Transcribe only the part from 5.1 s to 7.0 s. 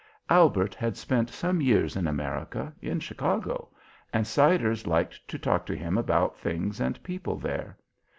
to talk to him about things